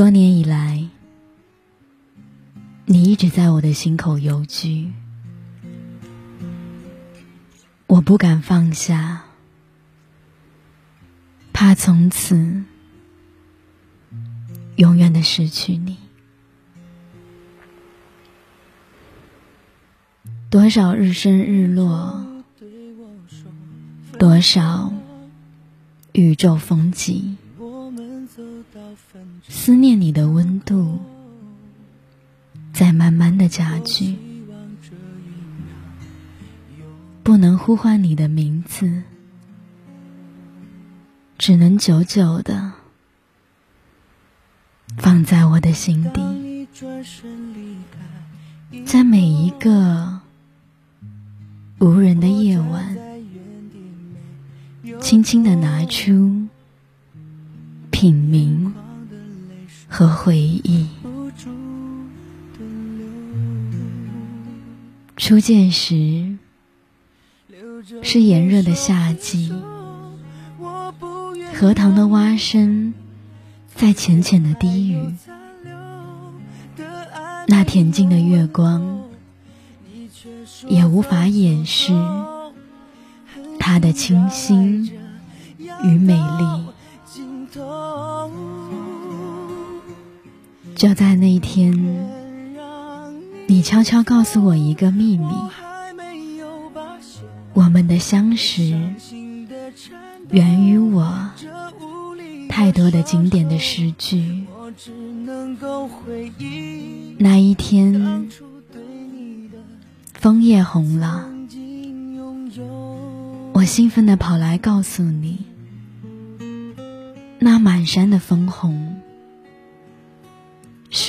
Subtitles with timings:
[0.00, 0.88] 多年以来，
[2.86, 4.90] 你一直在我的心口游居，
[7.86, 9.24] 我不敢放下，
[11.52, 12.64] 怕从此
[14.76, 15.98] 永远的失去你。
[20.48, 22.24] 多少日升日落，
[24.18, 24.94] 多少
[26.12, 27.36] 宇宙风景，
[29.48, 30.98] 思念你的温度
[32.72, 34.16] 在慢慢的加剧，
[37.22, 39.02] 不能呼唤你的名字，
[41.38, 42.72] 只能久久的
[44.96, 46.66] 放在我的心底，
[48.84, 50.20] 在每一个。
[51.82, 52.94] 无人的夜晚，
[55.00, 56.46] 轻轻的拿出
[57.90, 58.70] 品茗
[59.90, 60.86] 和回忆。
[65.16, 66.38] 初见时
[68.02, 69.52] 是炎热的夏季，
[71.54, 72.94] 荷塘的蛙声
[73.74, 75.14] 在浅浅的低语，
[77.48, 79.00] 那恬静的月光。
[80.68, 81.92] 也无法掩饰
[83.58, 84.92] 它的清新
[85.82, 86.66] 与美丽。
[90.80, 91.74] 就在那一天，
[93.46, 95.26] 你悄悄告诉我一个秘密：
[97.52, 98.62] 我们的相识
[100.30, 101.32] 源于我
[102.48, 104.46] 太多的经典的诗句。
[107.18, 108.30] 那一天。
[110.14, 111.28] 枫叶红了，
[113.52, 115.44] 我兴奋地跑来告诉你，
[117.38, 118.99] 那满山的枫红，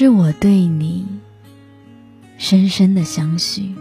[0.04, 1.06] 是我对你
[2.40, 3.76] 深深的相许。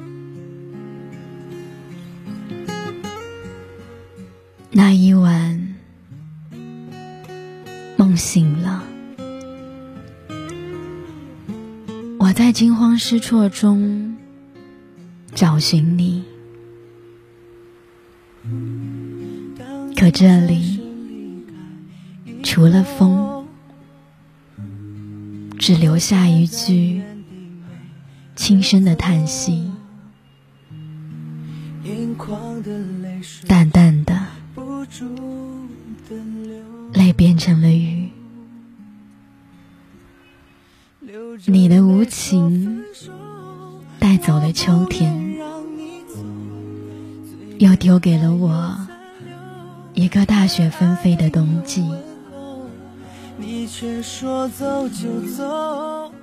[4.70, 5.76] 那一晚，
[7.96, 8.84] 梦醒了，
[12.18, 14.14] 我在惊慌失措中。
[15.34, 16.22] 找寻你，
[19.96, 20.80] 可这里
[22.42, 23.29] 除了风，
[25.60, 27.02] 只留下一句
[28.34, 29.70] 轻声的叹息，
[33.46, 34.18] 淡淡的
[36.94, 38.08] 泪变成了雨，
[41.44, 42.82] 你的无情。
[43.98, 45.36] 带走了秋天，
[47.58, 48.74] 又丢给了我
[49.92, 51.86] 一个大雪纷飞的冬季。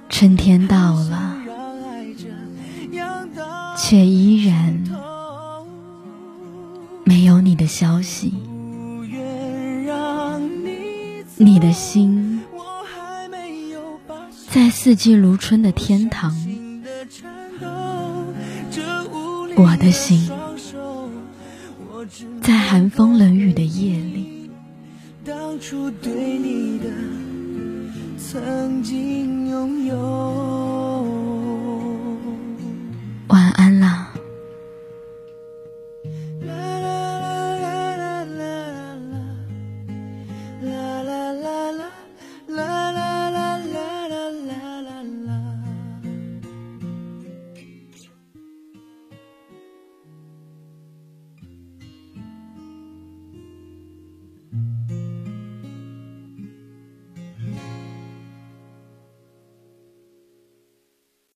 [0.09, 1.35] 春天到了，
[3.78, 4.83] 却依然
[7.03, 8.33] 没有你的消息。
[11.39, 12.41] 你的心
[14.50, 16.35] 在四季如春的天堂。
[19.56, 20.29] 我的心，
[22.41, 24.36] 在寒风冷雨的夜里，
[25.27, 26.85] 当初对你的
[28.17, 30.66] 曾经拥有。